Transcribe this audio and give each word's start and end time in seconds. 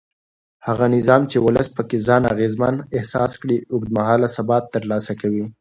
هغه 0.67 0.85
نظام 0.95 1.21
چې 1.31 1.37
ولس 1.45 1.67
پکې 1.75 1.97
ځان 2.07 2.23
اغېزمن 2.33 2.75
احساس 2.97 3.31
کړي 3.41 3.57
اوږد 3.71 3.89
مهاله 3.97 4.27
ثبات 4.35 4.63
ترلاسه 4.75 5.13
کوي 5.21 5.45